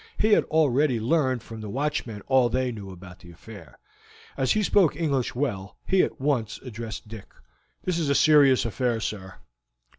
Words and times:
He 0.17 0.29
had 0.31 0.45
already 0.45 0.99
learned 0.99 1.43
from 1.43 1.61
the 1.61 1.69
watchmen 1.69 2.23
all 2.25 2.49
they 2.49 2.71
knew 2.71 2.89
about 2.89 3.19
the 3.19 3.29
affair. 3.29 3.77
As 4.35 4.53
he 4.53 4.63
spoke 4.63 4.95
English 4.95 5.35
well, 5.35 5.77
he 5.85 6.01
at 6.01 6.19
once 6.19 6.59
addressed 6.63 7.07
Dick: 7.07 7.27
"This 7.83 7.99
is 7.99 8.09
a 8.09 8.15
serious 8.15 8.65
affair, 8.65 8.99
sir." 8.99 9.35